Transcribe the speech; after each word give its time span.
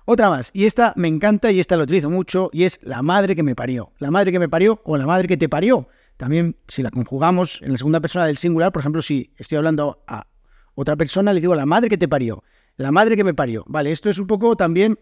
Otra 0.04 0.30
más, 0.30 0.50
y 0.54 0.64
esta 0.64 0.94
me 0.96 1.06
encanta 1.06 1.50
y 1.50 1.60
esta 1.60 1.76
la 1.76 1.82
utilizo 1.82 2.08
mucho 2.08 2.48
y 2.52 2.64
es 2.64 2.80
la 2.82 3.02
madre 3.02 3.36
que 3.36 3.42
me 3.42 3.54
parió. 3.54 3.92
La 3.98 4.10
madre 4.10 4.32
que 4.32 4.38
me 4.38 4.48
parió 4.48 4.80
o 4.84 4.96
la 4.96 5.06
madre 5.06 5.28
que 5.28 5.36
te 5.36 5.50
parió. 5.50 5.88
También 6.16 6.56
si 6.66 6.82
la 6.82 6.90
conjugamos 6.90 7.60
en 7.60 7.72
la 7.72 7.78
segunda 7.78 8.00
persona 8.00 8.24
del 8.24 8.38
singular, 8.38 8.72
por 8.72 8.80
ejemplo, 8.80 9.02
si 9.02 9.34
estoy 9.36 9.58
hablando 9.58 10.02
a 10.06 10.26
otra 10.74 10.96
persona, 10.96 11.32
le 11.34 11.40
digo 11.40 11.54
la 11.54 11.66
madre 11.66 11.90
que 11.90 11.98
te 11.98 12.08
parió. 12.08 12.42
La 12.76 12.90
madre 12.90 13.16
que 13.16 13.24
me 13.24 13.34
parió. 13.34 13.64
Vale, 13.66 13.90
esto 13.90 14.08
es 14.08 14.18
un 14.18 14.26
poco 14.26 14.56
también 14.56 14.98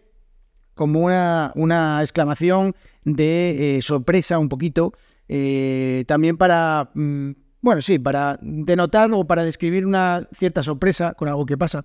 como 0.73 0.99
una, 1.01 2.01
exclamación 2.01 2.75
de 3.03 3.77
eh, 3.77 3.81
sorpresa 3.81 4.39
un 4.39 4.49
poquito, 4.49 4.93
eh, 5.27 6.03
también 6.07 6.37
para, 6.37 6.91
mm, 6.93 7.31
bueno, 7.67 7.81
sí, 7.81 7.99
para 7.99 8.39
denotar 8.41 9.11
o 9.11 9.27
para 9.27 9.43
describir 9.43 9.85
una 9.85 10.25
cierta 10.31 10.63
sorpresa 10.63 11.15
con 11.15 11.27
algo 11.27 11.45
que 11.45 11.57
pasa. 11.57 11.83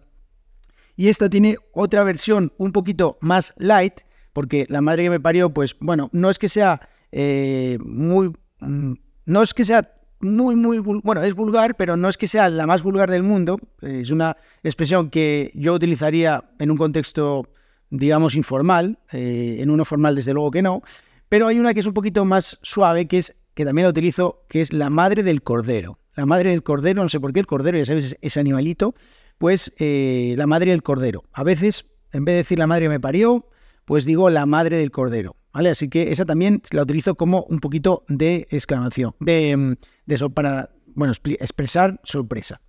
Y 0.94 1.08
esta 1.08 1.28
tiene 1.28 1.56
otra 1.72 2.04
versión 2.04 2.52
un 2.56 2.70
poquito 2.70 3.18
más 3.20 3.52
light, 3.58 3.94
porque 4.32 4.64
la 4.68 4.80
madre 4.80 5.02
que 5.02 5.10
me 5.10 5.18
parió, 5.18 5.50
pues 5.50 5.74
bueno, 5.80 6.08
no 6.12 6.30
es 6.30 6.38
que 6.38 6.48
sea 6.48 6.88
eh, 7.10 7.78
muy, 7.84 8.32
mm, 8.60 8.92
no 9.26 9.42
es 9.42 9.54
que 9.54 9.64
sea 9.64 9.92
muy, 10.20 10.54
muy, 10.54 10.78
bueno, 10.78 11.24
es 11.24 11.34
vulgar, 11.34 11.74
pero 11.74 11.96
no 11.96 12.08
es 12.08 12.16
que 12.16 12.28
sea 12.28 12.48
la 12.48 12.64
más 12.64 12.84
vulgar 12.84 13.10
del 13.10 13.24
mundo, 13.24 13.58
es 13.80 14.12
una 14.12 14.36
expresión 14.62 15.10
que 15.10 15.50
yo 15.56 15.74
utilizaría 15.74 16.44
en 16.60 16.70
un 16.70 16.76
contexto 16.76 17.48
digamos, 17.90 18.36
informal, 18.36 19.00
eh, 19.10 19.56
en 19.58 19.68
uno 19.68 19.84
formal 19.84 20.14
desde 20.14 20.32
luego 20.32 20.52
que 20.52 20.62
no, 20.62 20.80
pero 21.28 21.48
hay 21.48 21.58
una 21.58 21.74
que 21.74 21.80
es 21.80 21.86
un 21.86 21.92
poquito 21.92 22.24
más 22.24 22.60
suave, 22.62 23.08
que 23.08 23.18
es 23.18 23.41
que 23.54 23.64
también 23.64 23.84
la 23.84 23.90
utilizo, 23.90 24.44
que 24.48 24.60
es 24.60 24.72
la 24.72 24.90
madre 24.90 25.22
del 25.22 25.42
cordero. 25.42 25.98
La 26.14 26.26
madre 26.26 26.50
del 26.50 26.62
cordero, 26.62 27.02
no 27.02 27.08
sé 27.08 27.20
por 27.20 27.32
qué 27.32 27.40
el 27.40 27.46
cordero, 27.46 27.78
ya 27.78 27.86
sabes, 27.86 28.16
ese 28.20 28.40
animalito, 28.40 28.94
pues 29.38 29.72
eh, 29.78 30.34
la 30.36 30.46
madre 30.46 30.70
del 30.72 30.82
cordero. 30.82 31.24
A 31.32 31.42
veces, 31.42 31.86
en 32.12 32.24
vez 32.24 32.34
de 32.34 32.36
decir 32.38 32.58
la 32.58 32.66
madre 32.66 32.88
me 32.88 33.00
parió, 33.00 33.48
pues 33.84 34.04
digo 34.04 34.30
la 34.30 34.46
madre 34.46 34.76
del 34.76 34.90
cordero, 34.90 35.36
¿vale? 35.52 35.70
Así 35.70 35.88
que 35.88 36.12
esa 36.12 36.24
también 36.24 36.62
la 36.70 36.82
utilizo 36.82 37.14
como 37.14 37.44
un 37.44 37.60
poquito 37.60 38.04
de 38.08 38.46
exclamación, 38.50 39.14
de, 39.20 39.56
mm, 39.56 39.74
de 40.06 40.30
para, 40.30 40.70
bueno, 40.94 41.12
expresar 41.12 42.00
sorpresa. 42.04 42.60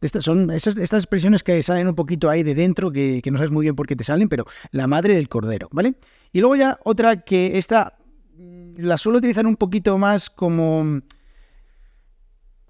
Estas 0.00 0.24
son 0.24 0.50
estas 0.50 0.92
expresiones 0.92 1.42
que 1.42 1.62
salen 1.62 1.88
un 1.88 1.94
poquito 1.94 2.28
ahí 2.28 2.42
de 2.42 2.54
dentro, 2.54 2.92
que, 2.92 3.22
no 3.30 3.38
sabes 3.38 3.50
muy 3.50 3.64
bien 3.64 3.74
por 3.74 3.86
qué 3.86 3.96
te 3.96 4.04
salen, 4.04 4.28
pero 4.28 4.44
la 4.70 4.86
madre 4.86 5.16
del 5.16 5.28
cordero, 5.28 5.68
¿vale? 5.72 5.94
Y 6.32 6.40
luego 6.40 6.56
ya 6.56 6.78
otra 6.84 7.22
que 7.22 7.56
esta 7.56 7.95
la 8.76 8.98
suelo 8.98 9.18
utilizar 9.18 9.46
un 9.46 9.56
poquito 9.56 9.98
más 9.98 10.30
como 10.30 11.00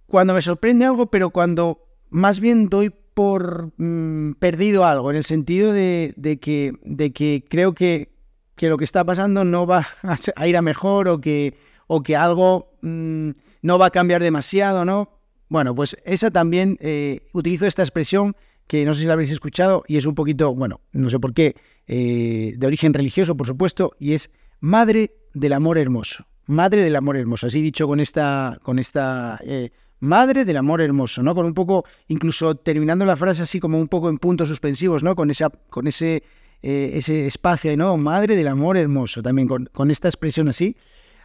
cuando 0.07 0.35
me 0.35 0.41
sorprende 0.41 0.85
algo, 0.85 1.11
pero 1.11 1.31
cuando 1.31 1.87
más 2.11 2.41
bien 2.41 2.69
doy 2.69 2.91
por 3.15 3.73
mm, 3.77 4.33
perdido 4.35 4.85
algo, 4.85 5.11
en 5.11 5.17
el 5.17 5.25
sentido 5.25 5.73
de, 5.73 6.15
que, 6.41 6.73
de 6.85 7.13
que 7.13 7.45
creo 7.49 7.75
que, 7.75 8.13
que, 8.55 8.69
lo 8.69 8.77
que 8.77 8.85
está 8.85 9.05
pasando 9.05 9.45
no 9.45 9.67
va 9.67 9.87
a 10.37 10.47
ir 10.47 10.57
a 10.57 10.63
mejor 10.63 11.09
o 11.09 11.21
que, 11.21 11.57
o 11.87 12.03
que 12.03 12.15
algo 12.15 12.73
mm, 12.83 13.31
no 13.63 13.79
va 13.79 13.87
a 13.87 13.91
cambiar 13.91 14.23
demasiado, 14.23 14.85
¿no? 14.85 15.11
Bueno, 15.49 15.75
pues 15.75 15.97
esa 16.05 16.31
también 16.31 16.77
eh, 16.81 17.29
utilizo 17.33 17.67
esta 17.67 17.83
expresión 17.83 18.37
que 18.67 18.85
no 18.85 18.95
sé 18.95 19.03
si 19.03 19.07
la 19.07 19.13
habréis 19.13 19.31
escuchado 19.31 19.85
y 19.87 19.97
es 19.97 20.07
un 20.07 20.15
poquito, 20.15 20.55
bueno, 20.55 20.81
no 20.93 21.09
sé 21.09 21.19
por 21.19 21.33
qué, 21.33 21.55
eh, 21.87 22.55
de 22.57 22.67
origen 22.67 22.93
religioso, 22.93 23.37
por 23.37 23.47
supuesto, 23.47 23.93
y 23.99 24.15
es 24.15 24.31
Madre 24.61 25.13
del 25.37 25.53
Amor 25.53 25.77
Hermoso. 25.77 26.27
Madre 26.47 26.83
del 26.83 26.97
Amor 26.97 27.17
Hermoso, 27.17 27.47
así 27.47 27.61
dicho 27.61 27.87
con 27.87 28.01
esta, 28.01 28.59
con 28.63 28.79
esta 28.79 29.39
eh, 29.45 29.71
Madre 30.01 30.45
del 30.47 30.57
Amor 30.57 30.81
Hermoso, 30.81 31.23
¿no? 31.23 31.35
Con 31.35 31.45
un 31.45 31.53
poco, 31.53 31.85
incluso 32.09 32.55
terminando 32.55 33.05
la 33.05 33.17
frase 33.17 33.43
así 33.43 33.61
como 33.61 33.79
un 33.79 33.89
poco 33.89 34.09
en 34.09 34.19
puntos 34.19 34.49
suspensivos, 34.49 35.03
¿no? 35.03 35.15
Con, 35.15 35.31
esa, 35.31 35.51
con 35.51 35.87
ese, 35.87 36.23
ese 36.63 37.27
espacio, 37.27 37.77
¿no? 37.77 37.97
Madre 37.99 38.35
del 38.35 38.49
Amor 38.49 38.79
Hermoso, 38.79 39.23
también 39.23 39.47
con, 39.47 39.69
con 39.73 39.91
esta 39.91 40.09
expresión 40.09 40.49
así. 40.49 40.77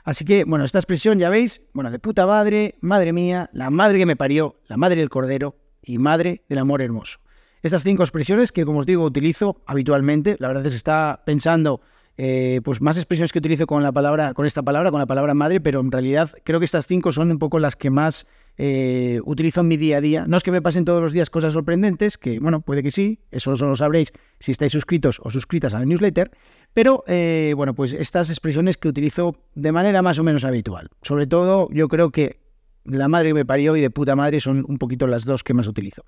Así 0.04 0.26
que, 0.26 0.44
bueno, 0.44 0.66
esta 0.66 0.80
expresión 0.80 1.18
ya 1.18 1.30
veis, 1.30 1.70
bueno, 1.74 1.90
de 1.90 2.00
puta 2.00 2.28
madre, 2.28 2.76
madre 2.82 3.14
mía, 3.14 3.50
la 3.54 3.70
madre 3.70 3.98
que 3.98 4.06
me 4.06 4.16
parió, 4.18 4.58
la 4.68 4.76
madre 4.76 4.98
del 4.98 5.10
cordero 5.10 5.56
y 5.82 6.00
madre 6.00 6.44
del 6.50 6.58
amor 6.58 6.82
hermoso. 6.82 7.20
Estas 7.62 7.84
cinco 7.84 8.04
expresiones 8.04 8.52
que, 8.52 8.66
como 8.66 8.80
os 8.80 8.86
digo, 8.86 9.06
utilizo 9.06 9.62
habitualmente, 9.68 10.36
la 10.40 10.48
verdad 10.48 10.66
es 10.66 10.74
que 10.74 10.78
está 10.78 11.22
pensando 11.26 11.82
eh, 12.24 12.62
pues 12.64 12.82
más 12.82 12.98
expresiones 12.98 13.32
que 13.32 13.40
utilizo 13.40 13.66
con 13.66 13.82
la 13.82 13.92
palabra, 13.92 14.36
con 14.36 14.46
esta 14.46 14.62
palabra, 14.62 14.92
con 14.92 15.00
la 15.00 15.08
palabra 15.08 15.34
madre, 15.34 15.60
pero 15.60 15.80
en 15.80 15.92
realidad 15.92 16.30
creo 16.44 16.60
que 16.60 16.66
estas 16.66 16.86
cinco 16.86 17.12
son 17.12 17.32
un 17.32 17.40
poco 17.40 17.58
las 17.58 17.76
que 17.76 17.90
más 17.90 18.28
eh, 18.60 19.20
utilizo 19.26 19.62
en 19.62 19.68
mi 19.68 19.76
día 19.76 19.98
a 19.98 20.02
día. 20.02 20.26
No 20.28 20.38
es 20.38 20.44
que 20.44 20.52
me 20.52 20.62
pasen 20.62 20.86
todos 20.86 21.02
los 21.02 21.14
días 21.14 21.32
cosas 21.32 21.54
sorprendentes, 21.54 22.20
que 22.20 22.38
bueno, 22.38 22.62
puede 22.62 22.84
que 22.84 22.92
sí, 22.92 23.22
eso 23.32 23.56
solo 23.56 23.72
lo 23.72 23.76
sabréis 23.76 24.14
si 24.40 24.52
estáis 24.52 24.72
suscritos 24.72 25.20
o 25.24 25.32
suscritas 25.32 25.74
a 25.74 25.80
la 25.80 25.86
newsletter, 25.86 26.30
pero 26.76 27.04
eh, 27.08 27.54
bueno, 27.56 27.74
pues 27.74 27.92
estas 27.94 28.30
expresiones 28.30 28.78
que 28.78 28.88
utilizo 28.88 29.36
de 29.56 29.72
manera 29.72 30.04
más 30.04 30.20
o 30.20 30.24
menos 30.24 30.46
habitual. 30.46 30.90
Sobre 31.02 31.26
todo, 31.26 31.70
yo 31.72 31.88
creo 31.88 32.12
que 32.12 32.40
la 32.84 33.08
madre 33.08 33.30
que 33.30 33.34
me 33.34 33.46
parió 33.46 33.76
y 33.76 33.82
de 33.82 33.90
puta 33.90 34.16
madre 34.16 34.40
son 34.42 34.64
un 34.68 34.78
poquito 34.78 35.08
las 35.08 35.26
dos 35.26 35.44
que 35.44 35.56
más 35.56 35.68
utilizo. 35.68 36.06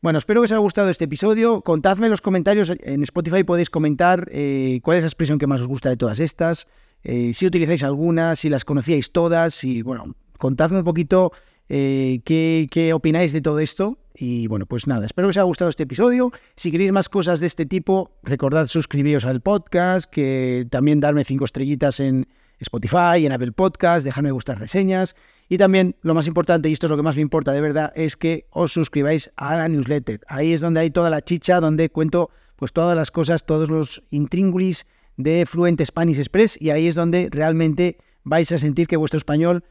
Bueno, 0.00 0.18
espero 0.18 0.40
que 0.40 0.46
os 0.46 0.52
haya 0.52 0.58
gustado 0.58 0.90
este 0.90 1.04
episodio. 1.04 1.62
Contadme 1.62 2.06
en 2.06 2.10
los 2.10 2.20
comentarios. 2.20 2.70
En 2.80 3.02
Spotify 3.02 3.42
podéis 3.42 3.70
comentar 3.70 4.28
eh, 4.30 4.80
cuál 4.82 4.98
es 4.98 5.04
la 5.04 5.08
expresión 5.08 5.38
que 5.38 5.46
más 5.46 5.60
os 5.60 5.66
gusta 5.66 5.88
de 5.88 5.96
todas 5.96 6.20
estas. 6.20 6.66
si 7.02 7.46
utilizáis 7.46 7.82
alguna, 7.82 8.36
si 8.36 8.48
las 8.48 8.64
conocíais 8.64 9.12
todas. 9.12 9.64
Y 9.64 9.82
bueno, 9.82 10.14
contadme 10.38 10.78
un 10.78 10.84
poquito 10.84 11.32
eh, 11.68 12.20
¿qué, 12.24 12.92
opináis 12.94 13.32
de 13.32 13.40
todo 13.40 13.58
esto? 13.58 13.98
Y 14.14 14.46
bueno, 14.46 14.66
pues 14.66 14.86
nada, 14.86 15.06
espero 15.06 15.26
que 15.26 15.30
os 15.30 15.36
haya 15.36 15.44
gustado 15.44 15.70
este 15.70 15.84
episodio. 15.84 16.30
Si 16.56 16.70
queréis 16.70 16.92
más 16.92 17.08
cosas 17.08 17.40
de 17.40 17.46
este 17.46 17.66
tipo, 17.66 18.12
recordad 18.22 18.66
suscribiros 18.66 19.24
al 19.24 19.40
podcast, 19.40 20.08
que 20.10 20.66
también 20.70 21.00
darme 21.00 21.24
cinco 21.24 21.44
estrellitas 21.44 22.00
en 22.00 22.28
Spotify, 22.60 23.24
en 23.24 23.32
Apple 23.32 23.52
Podcast, 23.52 24.04
dejarme 24.04 24.32
vuestras 24.32 24.58
reseñas. 24.58 25.16
Y 25.48 25.58
también, 25.58 25.96
lo 26.02 26.14
más 26.14 26.26
importante, 26.26 26.68
y 26.68 26.72
esto 26.72 26.86
es 26.86 26.90
lo 26.90 26.96
que 26.96 27.02
más 27.02 27.16
me 27.16 27.22
importa 27.22 27.52
de 27.52 27.60
verdad, 27.60 27.92
es 27.94 28.16
que 28.16 28.46
os 28.50 28.72
suscribáis 28.72 29.30
a 29.36 29.56
la 29.56 29.68
newsletter. 29.68 30.20
Ahí 30.28 30.52
es 30.52 30.60
donde 30.60 30.80
hay 30.80 30.90
toda 30.90 31.10
la 31.10 31.22
chicha, 31.22 31.60
donde 31.60 31.90
cuento 31.90 32.30
pues 32.56 32.72
todas 32.72 32.96
las 32.96 33.10
cosas, 33.10 33.44
todos 33.44 33.70
los 33.70 34.02
intríngulis 34.10 34.86
de 35.16 35.46
Fluent 35.46 35.80
Spanish 35.84 36.18
Express 36.18 36.60
y 36.60 36.70
ahí 36.70 36.86
es 36.86 36.94
donde 36.94 37.28
realmente 37.30 37.98
vais 38.22 38.50
a 38.52 38.58
sentir 38.58 38.86
que 38.86 38.96
vuestro 38.96 39.18
español 39.18 39.64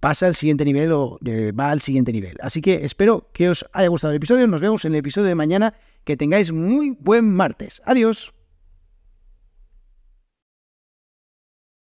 pasa 0.00 0.26
al 0.26 0.34
siguiente 0.34 0.64
nivel 0.64 0.92
o 0.92 1.18
eh, 1.24 1.52
va 1.52 1.70
al 1.70 1.80
siguiente 1.80 2.12
nivel. 2.12 2.36
Así 2.40 2.60
que 2.60 2.84
espero 2.84 3.28
que 3.32 3.50
os 3.50 3.66
haya 3.72 3.88
gustado 3.88 4.12
el 4.12 4.18
episodio. 4.18 4.46
Nos 4.46 4.60
vemos 4.60 4.84
en 4.84 4.92
el 4.92 5.00
episodio 5.00 5.28
de 5.28 5.34
mañana. 5.34 5.74
Que 6.04 6.16
tengáis 6.16 6.52
muy 6.52 6.96
buen 7.00 7.34
martes. 7.34 7.82
Adiós. 7.84 8.32